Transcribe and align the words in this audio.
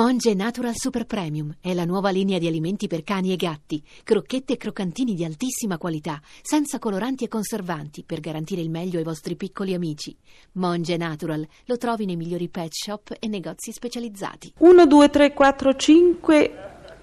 Monge 0.00 0.32
Natural 0.32 0.72
Super 0.74 1.04
Premium 1.04 1.54
è 1.60 1.74
la 1.74 1.84
nuova 1.84 2.08
linea 2.08 2.38
di 2.38 2.46
alimenti 2.46 2.86
per 2.86 3.02
cani 3.02 3.32
e 3.32 3.36
gatti, 3.36 3.84
crocchette 4.02 4.54
e 4.54 4.56
croccantini 4.56 5.12
di 5.12 5.26
altissima 5.26 5.76
qualità, 5.76 6.22
senza 6.40 6.78
coloranti 6.78 7.24
e 7.24 7.28
conservanti, 7.28 8.04
per 8.04 8.20
garantire 8.20 8.62
il 8.62 8.70
meglio 8.70 8.96
ai 8.96 9.04
vostri 9.04 9.36
piccoli 9.36 9.74
amici. 9.74 10.16
Monge 10.52 10.96
Natural 10.96 11.46
lo 11.66 11.76
trovi 11.76 12.06
nei 12.06 12.16
migliori 12.16 12.48
pet 12.48 12.72
shop 12.72 13.14
e 13.18 13.28
negozi 13.28 13.72
specializzati. 13.72 14.54
1, 14.56 14.86
2, 14.86 15.10
3, 15.10 15.34
4, 15.34 15.74
5, 15.74 16.52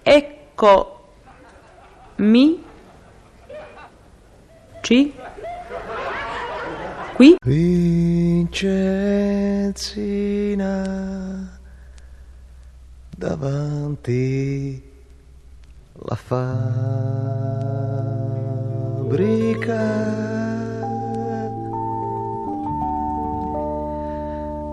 ecco 0.02 1.14
mi 2.16 2.64
ci 4.82 5.14
qui 7.14 7.36
Vincenzina 7.46 8.38
davanti 13.18 14.80
la 16.06 16.16
fabbrica. 16.16 16.46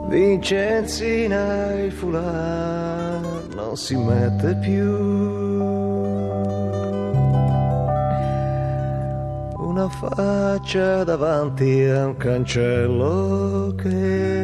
Vincenzina 0.08 1.72
il 1.72 1.90
foulard 1.90 3.54
non 3.54 3.76
si 3.78 3.96
mette 3.96 4.54
più. 4.56 4.92
Una 9.56 9.88
faccia 9.88 11.02
davanti 11.02 11.82
a 11.84 12.06
un 12.08 12.16
cancello 12.18 13.74
che 13.74 14.43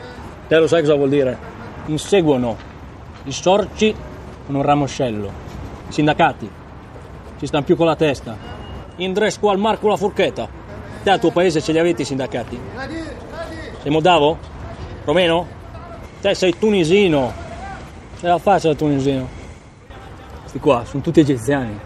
Te 0.51 0.59
lo 0.59 0.67
sai 0.67 0.81
cosa 0.81 0.95
vuol 0.95 1.07
dire? 1.07 1.37
Inseguono 1.85 2.57
i 3.23 3.31
sorci 3.31 3.95
con 4.45 4.55
un 4.55 4.61
ramoscello. 4.61 5.31
I 5.87 5.93
sindacati 5.93 6.51
ci 7.39 7.47
stanno 7.47 7.63
più 7.63 7.77
con 7.77 7.85
la 7.85 7.95
testa. 7.95 8.35
Indresco 8.97 9.49
al 9.49 9.57
mar 9.57 9.79
con 9.79 9.91
la 9.91 9.95
forchetta. 9.95 10.49
Te 11.03 11.09
al 11.09 11.21
tuo 11.21 11.31
paese 11.31 11.61
ce 11.61 11.71
li 11.71 11.79
avete 11.79 12.01
i 12.01 12.05
sindacati? 12.05 12.59
Sei 13.81 13.91
moldavo? 13.91 14.37
Romeno? 15.05 15.47
Te 16.19 16.35
sei 16.35 16.53
tunisino. 16.59 17.31
Ce 18.19 18.27
la 18.27 18.37
faccia 18.37 18.67
da 18.67 18.75
tunisino. 18.75 19.29
Questi 20.41 20.59
qua 20.59 20.83
sono 20.83 21.01
tutti 21.01 21.21
egiziani. 21.21 21.79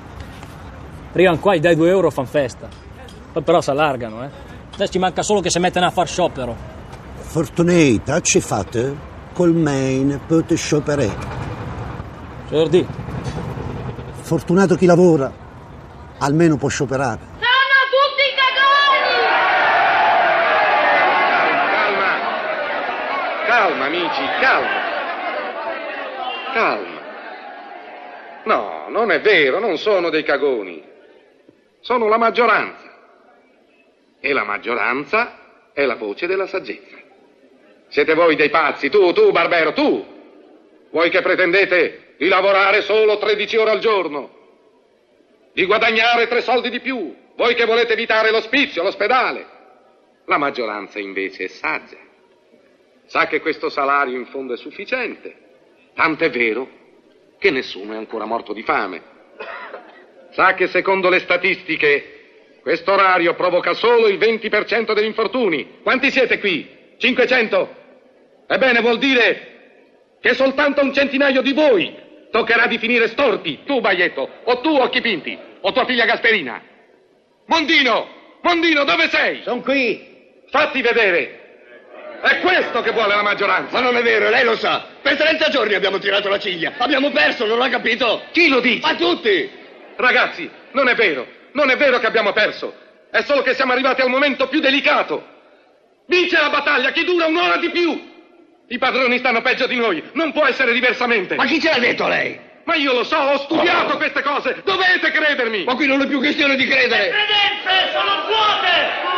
Arrivano 1.11 1.37
qua, 1.37 1.53
gli 1.53 1.59
dai 1.59 1.75
2 1.75 1.87
euro, 1.87 2.09
fan 2.09 2.25
festa. 2.25 2.67
Poi 3.31 3.43
però 3.43 3.61
si 3.61 3.69
allargano, 3.69 4.23
eh. 4.23 4.29
Adesso 4.73 4.91
ci 4.91 4.97
manca 4.97 5.21
solo 5.21 5.39
che 5.39 5.51
si 5.51 5.59
mettano 5.59 5.85
a 5.85 5.91
far 5.91 6.07
sciopero. 6.07 6.73
Fortunata 7.35 8.21
ci 8.21 8.39
fate 8.39 8.95
col 9.33 9.51
main 9.53 10.21
per 10.25 10.45
sciopere. 10.55 11.13
Giordi, 12.47 12.87
Fortunato 14.21 14.75
chi 14.75 14.85
lavora, 14.85 15.29
almeno 16.19 16.55
può 16.55 16.69
scioperare. 16.69 17.19
Sono 17.33 17.81
tutti 17.91 18.23
cagoni! 18.39 19.19
Calma, 21.75 22.11
calma 23.47 23.85
amici, 23.85 24.21
calma. 24.39 24.83
Calma. 26.53 26.99
No, 28.45 28.85
non 28.87 29.11
è 29.11 29.19
vero, 29.19 29.59
non 29.59 29.77
sono 29.77 30.09
dei 30.09 30.23
cagoni. 30.23 30.81
Sono 31.81 32.07
la 32.07 32.17
maggioranza. 32.17 32.93
E 34.21 34.31
la 34.31 34.45
maggioranza 34.45 35.73
è 35.73 35.83
la 35.83 35.95
voce 35.95 36.27
della 36.27 36.47
saggezza. 36.47 37.03
Siete 37.95 38.13
voi 38.13 38.35
dei 38.35 38.49
pazzi, 38.49 38.89
tu, 38.89 39.13
tu, 39.13 39.31
Barbero, 39.31 39.71
tu. 39.71 40.05
Voi 40.89 41.09
che 41.09 41.21
pretendete 41.21 42.15
di 42.17 42.27
lavorare 42.27 42.81
solo 42.81 43.17
13 43.17 43.55
ore 43.55 43.71
al 43.71 43.79
giorno, 43.79 44.31
di 45.53 45.63
guadagnare 45.63 46.27
tre 46.27 46.41
soldi 46.41 46.69
di 46.69 46.81
più, 46.81 47.15
voi 47.37 47.55
che 47.55 47.63
volete 47.63 47.93
evitare 47.93 48.31
l'ospizio, 48.31 48.83
l'ospedale. 48.83 49.45
La 50.25 50.37
maggioranza 50.37 50.99
invece 50.99 51.45
è 51.45 51.47
saggia. 51.47 51.95
Sa 53.05 53.27
che 53.27 53.39
questo 53.39 53.69
salario 53.69 54.17
in 54.17 54.25
fondo 54.25 54.55
è 54.55 54.57
sufficiente. 54.57 55.33
Tant'è 55.93 56.29
vero 56.29 56.67
che 57.39 57.49
nessuno 57.49 57.93
è 57.93 57.95
ancora 57.95 58.25
morto 58.25 58.51
di 58.51 58.63
fame. 58.63 59.01
Sa 60.31 60.53
che 60.53 60.67
secondo 60.67 61.07
le 61.07 61.19
statistiche 61.19 62.59
questo 62.61 62.91
orario 62.91 63.35
provoca 63.35 63.73
solo 63.73 64.09
il 64.09 64.17
20% 64.17 64.91
degli 64.91 65.05
infortuni. 65.05 65.79
Quanti 65.81 66.11
siete 66.11 66.39
qui? 66.39 66.67
500? 66.97 67.83
Ebbene, 68.47 68.81
vuol 68.81 68.97
dire 68.97 69.53
che 70.21 70.33
soltanto 70.33 70.81
un 70.81 70.93
centinaio 70.93 71.41
di 71.41 71.53
voi 71.53 71.93
toccherà 72.31 72.67
di 72.67 72.77
finire 72.77 73.07
storti. 73.07 73.63
Tu, 73.65 73.79
Baietto, 73.79 74.29
o 74.43 74.59
tu, 74.59 74.75
Occhi 74.75 75.01
Pinti, 75.01 75.37
o 75.61 75.71
tua 75.71 75.85
figlia 75.85 76.05
Gasperina. 76.05 76.61
Mondino! 77.45 78.13
Mondino, 78.41 78.83
dove 78.83 79.09
sei? 79.09 79.41
Sono 79.43 79.61
qui. 79.61 80.13
Fatti 80.49 80.81
vedere! 80.81 81.41
È 82.21 82.39
questo 82.39 82.81
che 82.81 82.91
vuole 82.91 83.15
la 83.15 83.21
maggioranza! 83.21 83.73
Ma 83.73 83.79
non 83.81 83.95
è 83.97 84.03
vero, 84.03 84.29
lei 84.29 84.43
lo 84.43 84.55
sa. 84.55 84.85
Per 85.01 85.15
30 85.15 85.49
giorni 85.49 85.73
abbiamo 85.73 85.97
tirato 85.99 86.29
la 86.29 86.39
ciglia. 86.39 86.73
Abbiamo 86.77 87.11
perso, 87.11 87.45
non 87.45 87.57
l'ha 87.57 87.69
capito? 87.69 88.23
Chi 88.31 88.47
lo 88.47 88.59
dice? 88.59 88.81
Ma 88.81 88.95
tutti! 88.95 89.49
Ragazzi, 89.95 90.49
non 90.71 90.87
è 90.87 90.95
vero, 90.95 91.25
non 91.53 91.69
è 91.69 91.77
vero 91.77 91.99
che 91.99 92.05
abbiamo 92.05 92.33
perso. 92.33 92.73
È 93.09 93.21
solo 93.21 93.41
che 93.41 93.53
siamo 93.53 93.71
arrivati 93.71 94.01
al 94.01 94.09
momento 94.09 94.47
più 94.47 94.59
delicato. 94.59 95.25
Vince 96.07 96.37
la 96.37 96.49
battaglia 96.49 96.91
chi 96.91 97.03
dura 97.03 97.27
un'ora 97.27 97.57
di 97.57 97.69
più. 97.69 98.13
I 98.67 98.77
padroni 98.79 99.17
stanno 99.19 99.41
peggio 99.41 99.67
di 99.67 99.75
noi, 99.75 100.03
non 100.13 100.31
può 100.31 100.45
essere 100.45 100.73
diversamente. 100.73 101.35
Ma 101.35 101.45
chi 101.45 101.59
ce 101.61 101.69
l'ha 101.69 101.79
detto 101.79 102.07
lei? 102.07 102.39
Ma 102.63 102.73
io 102.75 102.93
lo 102.93 103.03
so, 103.03 103.15
ho 103.15 103.37
studiato 103.39 103.93
Oh. 103.93 103.97
queste 103.97 104.23
cose. 104.23 104.61
Dovete 104.63 105.11
credermi. 105.11 105.65
Ma 105.65 105.75
qui 105.75 105.85
non 105.85 106.01
è 106.01 106.07
più 106.07 106.17
questione 106.17 106.55
di 106.55 106.65
credere. 106.65 107.09
Credenze 107.09 107.91
sono 107.93 108.23
vuote! 108.25 108.71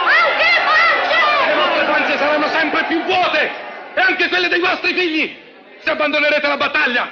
Anche 0.04 0.44
Le 0.44 0.62
facce! 0.66 1.54
vostre 1.56 1.86
pance 1.86 2.18
saranno 2.18 2.48
sempre 2.50 2.84
più 2.90 3.02
vuote. 3.04 3.50
E 3.94 4.02
anche 4.02 4.28
quelle 4.28 4.50
dei 4.50 4.60
vostri 4.60 4.94
figli. 4.94 5.36
Se 5.80 5.90
abbandonerete 5.92 6.46
la 6.46 6.58
battaglia, 6.58 7.10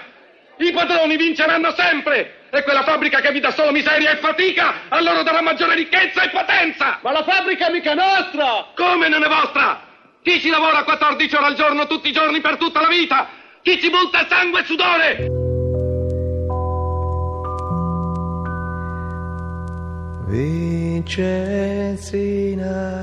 i 0.57 0.72
padroni 0.74 1.16
vinceranno 1.16 1.74
sempre. 1.74 2.40
E 2.51 2.63
quella 2.63 2.84
fabbrica 2.84 3.22
che 3.22 3.31
vi 3.31 3.40
dà 3.40 3.51
solo 3.51 3.72
miseria 3.72 4.12
e 4.12 4.18
fatica, 4.18 4.74
a 4.90 5.00
loro 5.01 5.24
darà 5.24 5.40
maggiore 5.41 5.75
ricchezza 5.75 6.22
e 6.24 6.29
potenza. 6.29 7.00
Ma 7.01 7.12
la 7.13 7.24
fabbrica 7.24 7.68
è 7.68 7.72
mica 7.72 7.94
nostra! 7.94 8.68
Come 8.75 9.07
non 9.07 9.24
è 9.24 9.28
vostra? 9.29 9.79
Chi 10.25 10.40
ci 10.40 10.50
lavora 10.50 10.84
14 10.84 11.36
ore 11.36 11.46
al 11.46 11.53
giorno 11.53 11.86
tutti 11.86 12.09
i 12.09 12.12
giorni 12.12 12.41
per 12.41 12.58
tutta 12.58 12.81
la 12.81 12.88
vita? 12.88 13.28
Chi 13.62 13.80
ci 13.80 13.91
butta 13.91 14.25
sangue 14.28 14.62
e 14.62 14.63
sudore? 14.63 15.28
Vincenzina, 20.25 21.44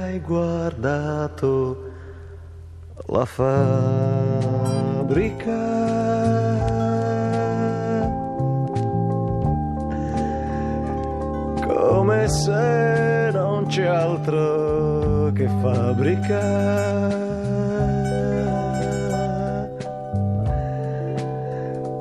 hai 0.02 0.18
guardato 0.18 1.90
la 3.06 3.24
fabbrica 3.24 4.40
come 11.68 12.28
se 12.28 13.30
non 13.32 13.66
c'è 13.68 13.86
altro 13.86 14.91
che 15.32 15.46
fabbrica. 15.60 16.40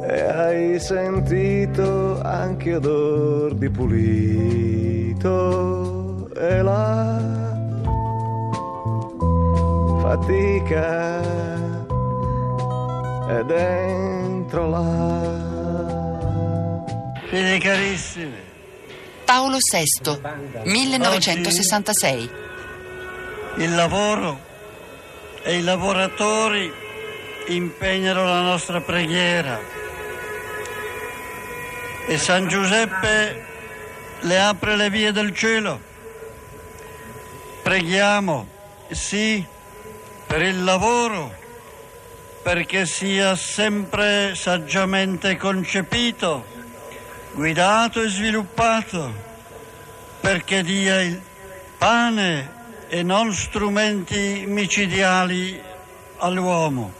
E 0.08 0.22
hai 0.22 0.80
sentito 0.80 2.22
anche 2.22 2.76
odor 2.76 3.54
di 3.56 3.70
pulito 3.70 5.30
e 6.36 6.62
la 6.62 7.20
fatica 10.02 11.22
è 13.28 13.44
dentro 13.46 14.70
la 14.70 15.42
Fine 17.32 17.60
carissime, 17.60 18.36
Paolo 19.24 19.58
VI, 19.58 20.20
1966. 20.66 22.41
Il 23.58 23.76
lavoro 23.76 24.40
e 25.44 25.58
i 25.58 25.62
lavoratori 25.62 26.72
impegnano 27.48 28.24
la 28.24 28.42
nostra 28.42 28.80
preghiera 28.82 29.60
e 32.08 32.18
San 32.18 32.48
Giuseppe 32.48 33.46
le 34.22 34.40
apre 34.40 34.76
le 34.76 34.90
vie 34.90 35.12
del 35.12 35.34
cielo. 35.34 35.80
Preghiamo, 37.64 38.48
sì, 38.90 39.44
per 40.28 40.42
il 40.42 40.64
lavoro, 40.64 41.34
perché 42.42 42.86
sia 42.86 43.36
sempre 43.36 44.36
saggiamente 44.36 45.38
concepito, 45.38 46.46
guidato 47.34 48.02
e 48.02 48.10
sviluppato, 48.10 49.14
perché 50.20 50.64
dia 50.64 51.02
il 51.02 51.22
pane 51.78 52.60
e 52.94 53.04
non 53.04 53.34
strumenti 53.34 54.44
micidiali 54.46 55.58
all'uomo. 56.18 56.92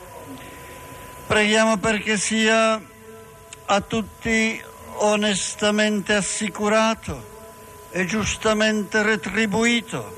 Preghiamo 1.28 1.80
perché 1.80 2.16
sia 2.16 2.82
a 3.66 3.82
tutti 3.82 4.62
onestamente 5.00 6.14
assicurato 6.14 7.90
e 7.92 8.06
giustamente 8.06 9.04
retribuito, 9.04 10.18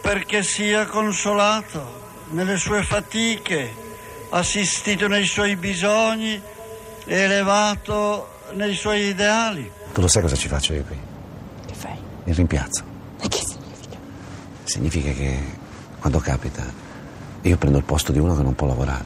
perché 0.00 0.42
sia 0.42 0.86
consolato 0.86 2.24
nelle 2.30 2.56
sue 2.56 2.82
fatiche, 2.82 3.74
assistito 4.30 5.06
nei 5.06 5.26
suoi 5.26 5.56
bisogni 5.56 6.40
e 7.04 7.14
elevato 7.14 8.38
nei 8.52 8.74
suoi 8.74 9.08
ideali. 9.08 9.70
Tu 9.92 10.00
lo 10.00 10.08
sai 10.08 10.22
cosa 10.22 10.34
ci 10.34 10.48
faccio 10.48 10.72
io 10.72 10.82
qui? 10.82 10.98
Che 11.66 11.74
fai? 11.74 11.98
Il 12.24 12.34
rimpiazzo. 12.34 12.95
Significa? 14.66 15.10
Che 15.12 15.38
quando 16.00 16.18
capita 16.18 16.62
io 17.42 17.56
prendo 17.56 17.78
il 17.78 17.84
posto 17.84 18.10
di 18.12 18.18
uno 18.18 18.34
che 18.34 18.42
non 18.42 18.54
può 18.54 18.66
lavorare, 18.66 19.04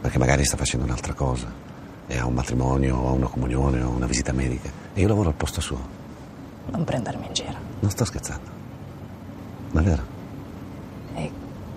perché 0.00 0.18
magari 0.18 0.44
sta 0.44 0.56
facendo 0.56 0.84
un'altra 0.84 1.14
cosa 1.14 1.50
e 2.06 2.18
ha 2.18 2.26
un 2.26 2.34
matrimonio, 2.34 2.96
o 2.96 3.12
una 3.12 3.26
comunione, 3.26 3.80
o 3.82 3.88
una 3.90 4.06
visita 4.06 4.32
medica 4.32 4.68
e 4.92 5.00
io 5.00 5.08
lavoro 5.08 5.28
al 5.30 5.34
posto 5.34 5.60
suo. 5.60 5.78
Non 6.70 6.84
prendermi 6.84 7.26
in 7.26 7.32
giro. 7.32 7.56
Non 7.80 7.90
sto 7.90 8.04
scherzando. 8.04 8.50
Ma 9.72 9.80
è 9.80 9.84
vero? 9.84 10.02
E 11.14 11.30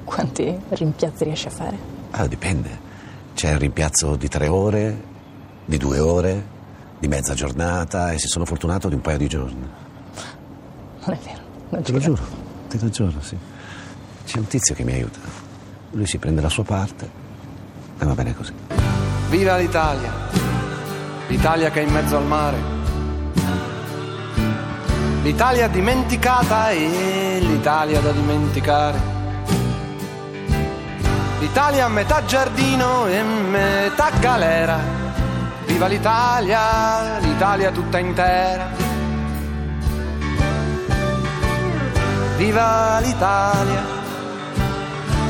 quanti 0.04 0.56
rimpiazzi 0.70 1.24
riesci 1.24 1.48
a 1.48 1.52
fare? 1.52 1.78
Ah, 2.12 2.28
dipende. 2.28 2.92
C'è 3.34 3.52
il 3.52 3.60
rimpiazzo 3.60 4.16
di 4.16 4.28
tre 4.28 4.48
ore, 4.48 5.02
di 5.66 5.78
due 5.78 6.00
ore, 6.00 6.46
di 7.00 7.08
mezza 7.08 7.34
giornata 7.34 8.12
e 8.12 8.20
se 8.20 8.28
sono 8.28 8.46
fortunato 8.46 8.90
di 8.90 8.96
un 8.96 9.02
paio 9.02 9.18
di 9.18 9.28
giorni. 9.28 9.68
Non 11.06 11.16
è 11.16 11.20
vero. 11.24 11.42
Non 11.70 11.82
Te 11.82 11.92
lo 11.92 11.98
credo. 12.00 12.16
giuro, 12.16 12.22
lo 12.80 12.90
giuro, 12.90 13.22
sì. 13.22 13.38
C'è 14.26 14.38
un 14.38 14.48
tizio 14.48 14.74
che 14.76 14.84
mi 14.84 14.94
aiuta. 14.94 15.20
Lui 15.92 16.08
si 16.08 16.18
prende 16.18 16.42
la 16.42 16.50
sua 16.50 16.64
parte 16.64 17.10
e 18.00 18.06
va 18.06 18.14
bene 18.14 18.36
così. 18.36 18.54
Viva 19.30 19.58
l'Italia! 19.58 20.12
L'Italia 21.28 21.72
che 21.72 21.82
è 21.82 21.84
in 21.84 21.92
mezzo 21.92 22.18
al 22.18 22.26
mare. 22.26 22.58
L'Italia 25.24 25.68
dimenticata 25.68 26.72
e 26.72 27.40
l'Italia 27.42 28.00
da 28.02 28.12
dimenticare. 28.12 29.00
L'Italia 31.40 31.86
a 31.86 31.90
metà 31.90 32.26
giardino 32.26 33.08
e 33.08 33.22
metà 33.22 34.10
galera. 34.20 34.78
Viva 35.66 35.88
l'Italia, 35.88 37.20
l'Italia 37.20 37.72
tutta 37.72 38.00
intera. 38.00 38.83
Viva 42.38 43.00
l'Italia, 43.00 43.84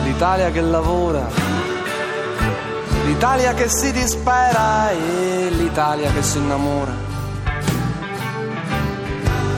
l'Italia 0.04 0.52
che 0.52 0.62
lavora 0.62 1.44
l'Italia 3.06 3.54
che 3.54 3.70
si 3.70 3.92
dispera 3.92 4.90
e 4.92 5.50
l'Italia 5.52 6.12
che 6.12 6.22
si 6.22 6.38
innamora. 6.38 6.92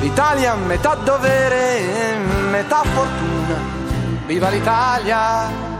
L'Italia 0.01 0.55
metà 0.55 0.95
dovere 0.95 1.77
e 1.77 2.17
metà 2.49 2.83
fortuna. 2.83 3.55
Viva 4.25 4.49
l'Italia! 4.49 5.73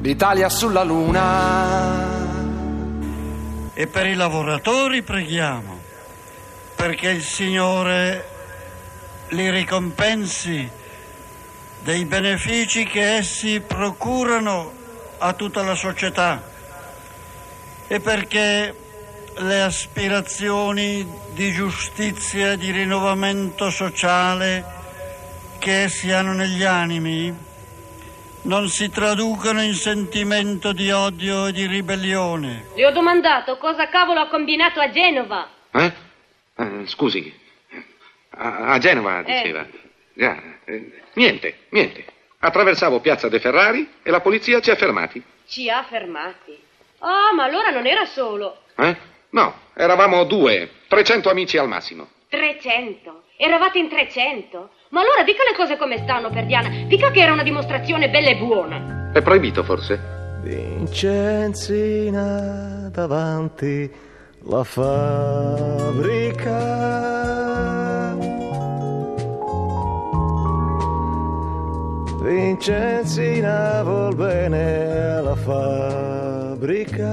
L'Italia 0.00 0.48
sulla 0.48 0.82
luna. 0.82 2.06
E 3.74 3.86
per 3.86 4.06
i 4.06 4.14
lavoratori 4.14 5.02
preghiamo, 5.02 5.78
perché 6.74 7.10
il 7.10 7.22
Signore 7.22 8.27
li 9.30 9.50
ricompensi 9.50 10.70
dei 11.82 12.04
benefici 12.04 12.84
che 12.84 13.16
essi 13.16 13.60
procurano 13.60 14.72
a 15.18 15.32
tutta 15.32 15.62
la 15.62 15.74
società 15.74 16.42
e 17.86 18.00
perché 18.00 18.74
le 19.36 19.62
aspirazioni 19.62 21.06
di 21.32 21.52
giustizia 21.52 22.52
e 22.52 22.56
di 22.56 22.70
rinnovamento 22.70 23.70
sociale 23.70 24.64
che 25.58 25.82
essi 25.82 26.10
hanno 26.10 26.32
negli 26.32 26.64
animi 26.64 27.46
non 28.42 28.68
si 28.68 28.88
traducano 28.88 29.62
in 29.62 29.74
sentimento 29.74 30.72
di 30.72 30.90
odio 30.90 31.46
e 31.46 31.52
di 31.52 31.66
ribellione. 31.66 32.68
Le 32.74 32.86
ho 32.86 32.90
domandato 32.90 33.58
cosa 33.58 33.88
cavolo 33.88 34.20
ha 34.20 34.28
combinato 34.28 34.80
a 34.80 34.90
Genova. 34.90 35.48
Eh? 35.72 35.92
Eh, 36.56 36.86
scusi, 36.86 37.32
a, 38.38 38.72
a 38.72 38.78
Genova 38.78 39.22
diceva. 39.22 39.66
Già, 40.14 40.40
eh, 40.64 40.92
niente, 41.14 41.56
niente. 41.70 42.04
Attraversavo 42.38 43.00
Piazza 43.00 43.28
De 43.28 43.40
Ferrari 43.40 43.88
e 44.02 44.10
la 44.10 44.20
polizia 44.20 44.60
ci 44.60 44.70
ha 44.70 44.76
fermati. 44.76 45.22
Ci 45.46 45.68
ha 45.68 45.82
fermati. 45.82 46.56
Oh, 47.00 47.34
ma 47.34 47.44
allora 47.44 47.70
non 47.70 47.86
era 47.86 48.04
solo. 48.04 48.62
Eh? 48.76 48.96
No, 49.30 49.54
eravamo 49.74 50.24
due, 50.24 50.70
300 50.88 51.30
amici 51.30 51.58
al 51.58 51.68
massimo. 51.68 52.08
300. 52.28 53.24
Eravate 53.36 53.78
in 53.78 53.88
300. 53.88 54.70
Ma 54.90 55.00
allora 55.00 55.22
dica 55.22 55.42
le 55.44 55.54
cose 55.56 55.76
come 55.76 55.98
stanno, 55.98 56.30
Perdiana. 56.30 56.68
Dica 56.86 57.10
che 57.10 57.20
era 57.20 57.32
una 57.32 57.42
dimostrazione 57.42 58.08
bella 58.08 58.30
e 58.30 58.36
buona. 58.36 59.10
È 59.12 59.20
proibito 59.22 59.62
forse? 59.62 60.16
Vincenzina 60.42 61.98
davanti 62.92 63.90
la 64.44 64.64
fabbrica. 64.64 66.47
Vincenzina 72.58 73.84
vuol 73.84 74.16
bene 74.16 75.14
alla 75.14 75.36
fabbrica. 75.36 77.06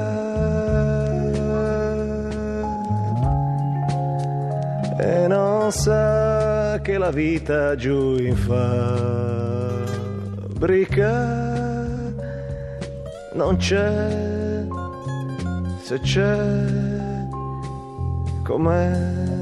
E 4.98 5.28
non 5.28 5.72
sa 5.72 6.80
che 6.82 6.98
la 6.98 7.12
vita 7.12 7.76
giù 7.76 8.18
in 8.18 8.36
fabbrica 8.36 8.74
non 13.34 13.58
c'è, 13.58 14.66
se 15.84 16.00
c'è, 16.00 16.40
com'è. 18.44 19.35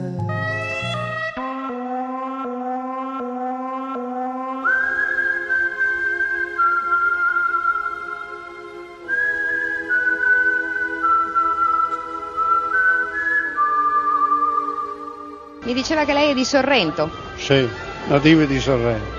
Mi 15.73 15.79
diceva 15.79 16.05
che 16.05 16.13
lei 16.13 16.29
è 16.29 16.33
di 16.35 16.45
Sorrento, 16.45 17.09
Sì, 17.35 17.67
nativi 18.07 18.45
di 18.45 18.59
Sorrento, 18.59 19.09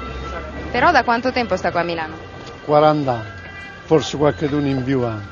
però 0.71 0.93
da 0.93 1.03
quanto 1.03 1.33
tempo 1.33 1.57
sta 1.57 1.73
qua 1.73 1.81
a 1.81 1.83
Milano? 1.83 2.17
40 2.65 3.11
anni, 3.11 3.25
forse 3.83 4.17
qualcuno 4.17 4.65
in 4.65 4.85
più 4.85 5.03
anni. 5.03 5.25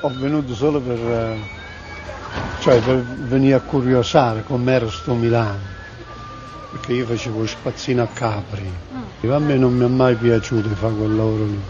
Ho 0.00 0.12
venuto 0.14 0.52
solo 0.54 0.78
per, 0.78 0.98
eh, 0.98 1.36
cioè 2.60 2.78
per 2.82 3.02
venire 3.02 3.54
a 3.54 3.60
curiosare 3.60 4.42
com'era 4.42 4.86
sto 4.90 5.14
Milano, 5.14 5.60
perché 6.72 6.92
io 6.92 7.06
facevo 7.06 7.46
spazzino 7.46 8.02
a 8.02 8.08
Capri. 8.12 8.70
A 9.30 9.38
me 9.38 9.56
non 9.56 9.74
mi 9.74 9.86
è 9.86 9.88
mai 9.88 10.14
piaciuto 10.14 10.68
fare 10.74 10.92
quel 10.92 11.16
lavoro 11.16 11.46
lì. 11.46 11.62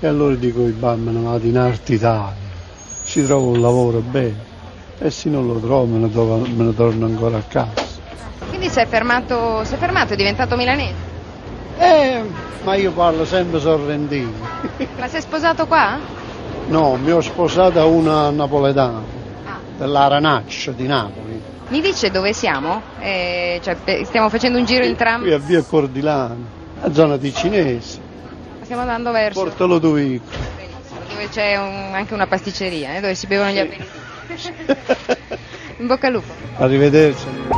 E 0.00 0.06
allora 0.08 0.34
dico 0.34 0.64
ai 0.64 0.72
bambini, 0.72 1.22
vado 1.22 1.46
in 1.46 1.56
Arte 1.56 1.94
Italia, 1.94 2.34
si 3.04 3.24
trova 3.24 3.46
un 3.46 3.60
lavoro 3.60 4.00
bene, 4.00 4.44
e 4.98 5.08
se 5.08 5.30
non 5.30 5.46
lo 5.46 5.60
trovo 5.60 5.86
me 5.86 5.98
ne, 5.98 6.10
trovo- 6.10 6.38
me 6.38 6.64
ne 6.64 6.74
torno 6.74 7.06
ancora 7.06 7.36
a 7.38 7.42
casa. 7.42 7.87
Quindi 8.68 8.70
si 8.70 8.80
è 8.80 8.86
fermato, 8.86 9.64
si 9.64 9.74
è 9.74 9.78
fermato, 9.78 10.12
è 10.12 10.16
diventato 10.16 10.54
milanese. 10.54 10.94
Eh, 11.78 12.22
ma 12.64 12.74
io 12.74 12.92
parlo 12.92 13.24
sempre 13.24 13.60
sorrentino. 13.60 14.30
Ma 14.98 15.10
è 15.10 15.20
sposato 15.20 15.66
qua? 15.66 15.98
No, 16.66 16.96
mi 16.96 17.10
ho 17.10 17.20
sposata 17.22 17.86
una 17.86 18.28
napoletana, 18.30 19.00
dell'Aranaccia 19.78 20.72
di 20.72 20.86
Napoli, 20.86 21.40
Mi 21.68 21.80
dice 21.80 22.10
dove 22.10 22.34
siamo? 22.34 22.82
Eh, 23.00 23.58
cioè, 23.62 23.74
pe- 23.76 24.04
stiamo 24.04 24.28
facendo 24.28 24.58
un 24.58 24.66
giro 24.66 24.84
in 24.84 24.96
tram, 24.96 25.22
qui 25.22 25.32
a 25.32 25.38
via 25.38 25.62
Cordilano, 25.62 26.44
a 26.82 26.92
zona 26.92 27.16
di 27.16 27.32
Cinese, 27.32 27.98
stiamo 28.64 28.82
andando 28.82 29.12
verso. 29.12 29.44
Porto 29.44 29.66
Lodovico. 29.66 30.30
dove 31.08 31.28
c'è 31.30 31.56
un- 31.56 31.94
anche 31.94 32.12
una 32.12 32.26
pasticceria, 32.26 32.96
eh, 32.96 33.00
dove 33.00 33.14
si 33.14 33.26
bevono 33.26 33.50
gli 33.50 33.58
aperitivi. 33.58 34.06
In 35.78 35.86
bocca 35.86 36.08
al 36.08 36.12
lupo. 36.14 36.32
Arrivederci. 36.58 37.57